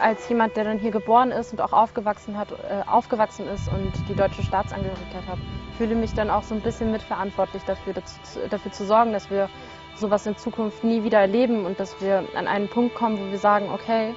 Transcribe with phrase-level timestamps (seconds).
[0.00, 3.92] als jemand, der dann hier geboren ist und auch aufgewachsen, hat, äh, aufgewachsen ist und
[4.08, 5.38] die deutsche Staatsangehörigkeit hat,
[5.76, 8.14] fühle mich dann auch so ein bisschen mitverantwortlich dafür, dazu,
[8.48, 9.48] dafür zu sorgen, dass wir
[9.96, 13.38] sowas in Zukunft nie wieder erleben und dass wir an einen Punkt kommen, wo wir
[13.38, 14.14] sagen, okay,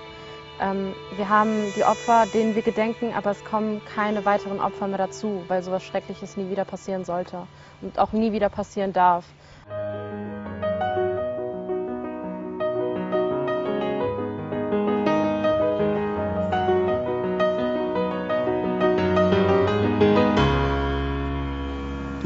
[0.59, 4.98] ähm, wir haben die Opfer, denen wir gedenken, aber es kommen keine weiteren Opfer mehr
[4.98, 7.44] dazu, weil sowas Schreckliches nie wieder passieren sollte
[7.82, 9.25] und auch nie wieder passieren darf.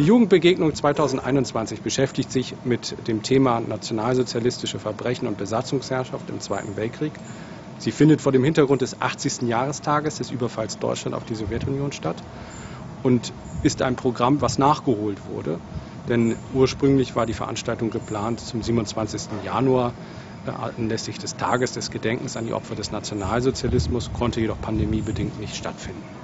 [0.02, 7.20] Die Jugendbegegnung 2021 beschäftigt sich mit dem Thema nationalsozialistische Verbrechen und Besatzungsherrschaft im Zweiten Weltkrieg.
[7.77, 9.44] Sie findet vor dem Hintergrund des 80.
[9.44, 12.24] Jahrestages des Überfalls Deutschland auf die Sowjetunion statt
[13.04, 15.60] und ist ein Programm, was nachgeholt wurde.
[16.08, 19.44] Denn ursprünglich war die Veranstaltung geplant zum 27.
[19.44, 19.94] Januar
[20.48, 25.55] äh, anlässlich des Tages des Gedenkens an die Opfer des Nationalsozialismus, konnte jedoch pandemiebedingt nicht
[25.55, 26.21] stattfinden.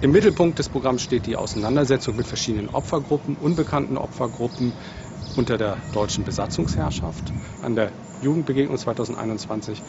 [0.00, 4.74] Im Mittelpunkt des Programms steht die Auseinandersetzung mit verschiedenen Opfergruppen, unbekannten Opfergruppen
[5.36, 7.32] unter der deutschen Besatzungsherrschaft.
[7.60, 9.82] An der Jugendbegegnung 2021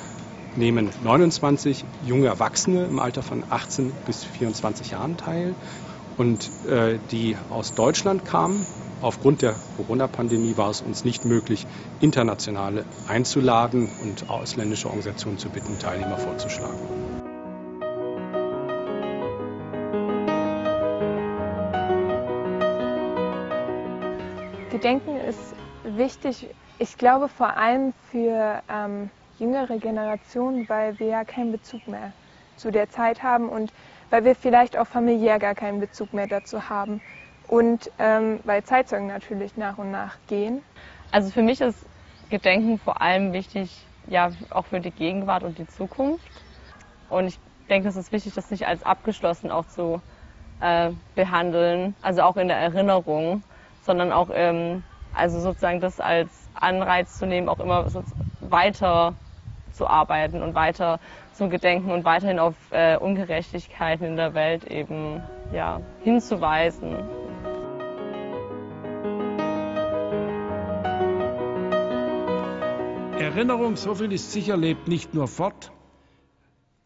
[0.56, 5.56] nehmen 29 junge Erwachsene im Alter von 18 bis 24 Jahren teil
[6.18, 8.68] und äh, die aus Deutschland kamen.
[9.02, 11.66] Aufgrund der Corona-Pandemie war es uns nicht möglich,
[12.00, 17.03] internationale einzuladen und ausländische Organisationen zu bitten, Teilnehmer vorzuschlagen.
[24.84, 26.46] Gedenken ist wichtig,
[26.78, 32.12] ich glaube vor allem für ähm, jüngere Generationen, weil wir ja keinen Bezug mehr
[32.58, 33.72] zu der Zeit haben und
[34.10, 37.00] weil wir vielleicht auch familiär gar keinen Bezug mehr dazu haben
[37.48, 40.62] und ähm, weil Zeitzeugen natürlich nach und nach gehen.
[41.12, 41.86] Also für mich ist
[42.30, 46.30] Gedenken vor allem wichtig, ja, auch für die Gegenwart und die Zukunft.
[47.10, 47.40] Und ich
[47.70, 50.02] denke, es ist wichtig, das nicht als abgeschlossen auch zu
[50.60, 53.44] äh, behandeln, also auch in der Erinnerung,
[53.84, 54.84] sondern auch ähm,
[55.14, 57.86] also sozusagen das als Anreiz zu nehmen, auch immer
[58.42, 59.16] weiter
[59.72, 61.00] zu arbeiten und weiter
[61.34, 66.96] zu gedenken und weiterhin auf äh, Ungerechtigkeiten in der Welt eben ja, hinzuweisen.
[73.20, 75.72] Erinnerung, so viel ist sicher, lebt nicht nur fort,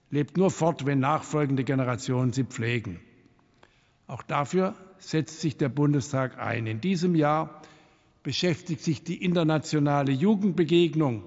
[0.09, 3.01] lebt nur fort, wenn nachfolgende Generationen sie pflegen.
[4.07, 6.67] Auch dafür setzt sich der Bundestag ein.
[6.67, 7.61] In diesem Jahr
[8.23, 11.23] beschäftigt sich die internationale Jugendbegegnung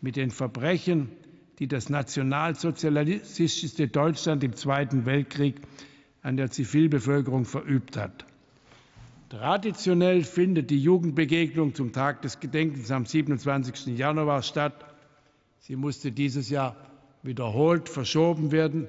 [0.00, 1.10] mit den Verbrechen,
[1.58, 5.56] die das nationalsozialistische Deutschland im Zweiten Weltkrieg
[6.22, 8.24] an der Zivilbevölkerung verübt hat.
[9.28, 13.96] Traditionell findet die Jugendbegegnung zum Tag des Gedenkens am 27.
[13.98, 14.84] Januar statt.
[15.60, 16.76] Sie musste dieses Jahr
[17.22, 18.88] wiederholt verschoben werden.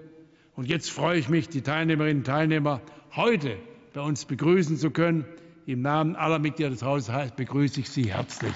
[0.55, 2.81] Und jetzt freue ich mich, die Teilnehmerinnen und Teilnehmer
[3.15, 3.57] heute
[3.93, 5.25] bei uns begrüßen zu können.
[5.65, 8.55] Im Namen aller Mitglieder des Haushalts begrüße ich Sie herzlich.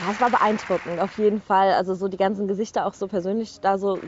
[0.00, 1.72] Ja, es war beeindruckend, auf jeden Fall.
[1.72, 4.00] Also so die ganzen Gesichter auch so persönlich da so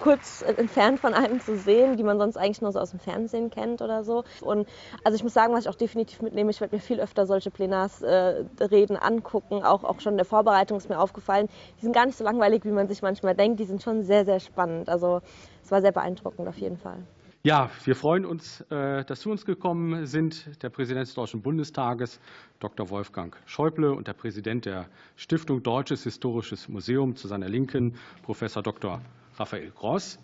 [0.00, 3.50] kurz entfernt von einem zu sehen, die man sonst eigentlich nur so aus dem Fernsehen
[3.50, 4.24] kennt oder so.
[4.40, 4.68] Und
[5.04, 7.50] also ich muss sagen, was ich auch definitiv mitnehme, ich werde mir viel öfter solche
[7.50, 9.64] Plenarsreden äh, angucken.
[9.64, 11.48] Auch, auch schon in der Vorbereitung ist mir aufgefallen,
[11.78, 13.60] die sind gar nicht so langweilig, wie man sich manchmal denkt.
[13.60, 14.88] Die sind schon sehr, sehr spannend.
[14.88, 15.20] Also
[15.62, 16.98] es war sehr beeindruckend auf jeden Fall.
[17.44, 22.20] Ja, wir freuen uns, äh, dass zu uns gekommen sind der Präsident des Deutschen Bundestages,
[22.58, 22.90] Dr.
[22.90, 27.94] Wolfgang Schäuble, und der Präsident der Stiftung Deutsches Historisches Museum zu seiner Linken,
[28.24, 29.00] Professor Dr.
[29.38, 30.18] Raphael Gross.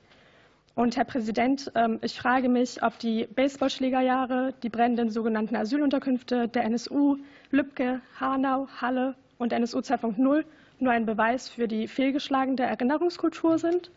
[0.75, 6.64] Und Herr Präsident, ähm, ich frage mich, ob die Baseballschlägerjahre, die brennenden sogenannten Asylunterkünfte der
[6.64, 7.19] NSU,
[7.50, 10.44] Lübcke, Hanau, Halle und NSU 2.0
[10.80, 13.92] nur ein Beweis für die fehlgeschlagene Erinnerungskultur sind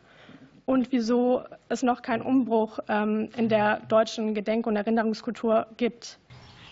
[0.67, 6.19] und wieso es noch keinen Umbruch ähm, in der deutschen Gedenk- und Erinnerungskultur gibt.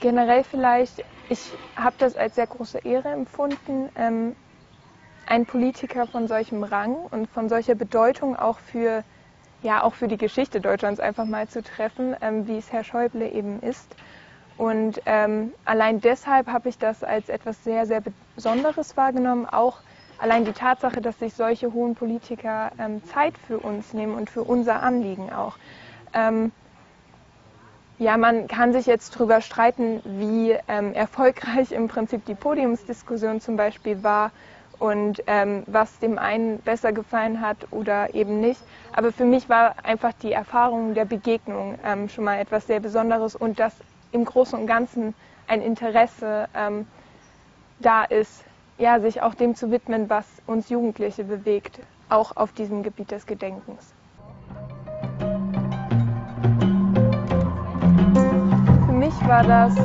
[0.02, 1.40] Generell vielleicht, ich
[1.76, 3.90] habe das als sehr große Ehre empfunden,
[5.28, 9.04] einen Politiker von solchem Rang und von solcher Bedeutung auch für,
[9.62, 13.30] ja, auch für die Geschichte Deutschlands einfach mal zu treffen, ähm, wie es Herr Schäuble
[13.30, 13.96] eben ist.
[14.58, 18.02] Und ähm, allein deshalb habe ich das als etwas sehr, sehr
[18.36, 19.46] Besonderes wahrgenommen.
[19.46, 19.80] Auch
[20.18, 24.44] allein die Tatsache, dass sich solche hohen Politiker ähm, Zeit für uns nehmen und für
[24.44, 25.58] unser Anliegen auch.
[26.14, 26.52] Ähm,
[27.98, 33.56] ja, man kann sich jetzt darüber streiten, wie ähm, erfolgreich im Prinzip die Podiumsdiskussion zum
[33.56, 34.32] Beispiel war
[34.80, 38.62] und ähm, was dem einen besser gefallen hat oder eben nicht.
[38.94, 43.36] Aber für mich war einfach die Erfahrung der Begegnung ähm, schon mal etwas sehr Besonderes
[43.36, 43.74] und dass
[44.12, 45.14] im Großen und Ganzen
[45.48, 46.88] ein Interesse ähm,
[47.80, 48.44] da ist,
[48.78, 51.80] ja, sich auch dem zu widmen, was uns Jugendliche bewegt,
[52.10, 53.94] auch auf diesem Gebiet des Gedenkens.
[58.86, 59.76] Für mich war das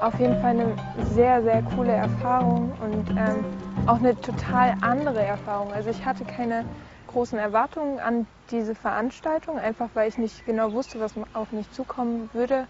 [0.00, 0.74] auf jeden Fall eine
[1.14, 3.44] sehr, sehr coole Erfahrung und ähm,
[3.86, 5.72] auch eine total andere Erfahrung.
[5.72, 6.64] Also ich hatte keine
[7.06, 12.28] großen Erwartungen an diese Veranstaltung, einfach weil ich nicht genau wusste, was auf mich zukommen
[12.32, 12.66] würde.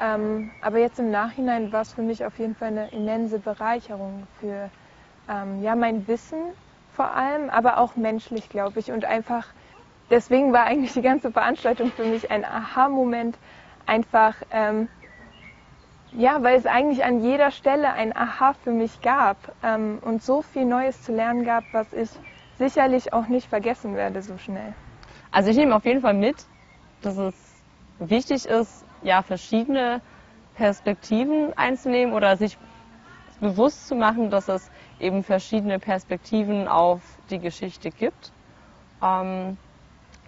[0.00, 4.26] Ähm, aber jetzt im Nachhinein war es für mich auf jeden Fall eine immense Bereicherung
[4.38, 4.70] für
[5.28, 6.52] ähm, ja, mein Wissen
[6.88, 8.90] vor allem, aber auch menschlich, glaube ich.
[8.90, 9.46] Und einfach,
[10.10, 13.38] deswegen war eigentlich die ganze Veranstaltung für mich ein Aha-Moment,
[13.86, 14.88] einfach, ähm,
[16.16, 20.42] ja, weil es eigentlich an jeder Stelle ein Aha für mich gab ähm, und so
[20.42, 22.10] viel Neues zu lernen gab, was ich
[22.58, 24.74] sicherlich auch nicht vergessen werde so schnell.
[25.30, 26.44] Also ich nehme auf jeden Fall mit,
[27.02, 27.34] dass es
[27.98, 30.00] wichtig ist, ja, verschiedene
[30.54, 32.58] Perspektiven einzunehmen oder sich
[33.40, 38.32] bewusst zu machen, dass es eben verschiedene Perspektiven auf die Geschichte gibt.
[39.02, 39.56] Ähm,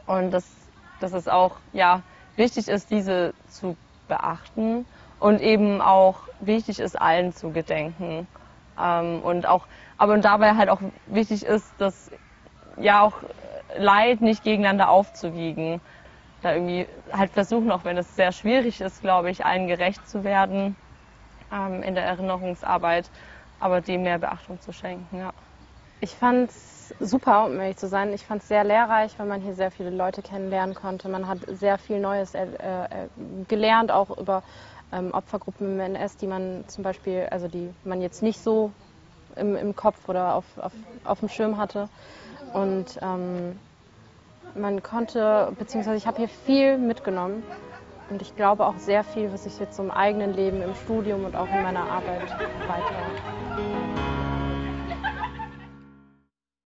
[0.06, 0.46] und dass,
[1.00, 2.02] dass es auch ja,
[2.36, 3.76] wichtig ist, diese zu
[4.08, 4.86] beachten
[5.22, 8.26] und eben auch wichtig ist, allen zu gedenken.
[8.78, 9.66] Ähm, und auch,
[9.96, 12.10] aber dabei halt auch wichtig ist, dass
[12.76, 13.14] ja auch
[13.76, 15.80] Leid nicht gegeneinander aufzuwiegen.
[16.42, 20.24] Da irgendwie halt versuchen, auch wenn es sehr schwierig ist, glaube ich, allen gerecht zu
[20.24, 20.76] werden
[21.52, 23.08] ähm, in der Erinnerungsarbeit,
[23.60, 25.18] aber dem mehr Beachtung zu schenken.
[25.18, 25.32] Ja.
[26.02, 28.12] Ich fand es super, um ehrlich zu sein.
[28.12, 31.08] Ich fand es sehr lehrreich, weil man hier sehr viele Leute kennenlernen konnte.
[31.08, 32.86] Man hat sehr viel Neues äh, äh,
[33.46, 34.42] gelernt, auch über
[34.92, 38.72] ähm, Opfergruppen im NS, die man zum Beispiel, also die man jetzt nicht so
[39.36, 40.72] im, im Kopf oder auf, auf,
[41.04, 41.88] auf dem Schirm hatte.
[42.52, 43.56] Und ähm,
[44.56, 47.44] man konnte, beziehungsweise ich habe hier viel mitgenommen
[48.10, 51.36] und ich glaube auch sehr viel, was ich jetzt im eigenen Leben, im Studium und
[51.36, 52.28] auch in meiner Arbeit
[52.66, 53.71] weiter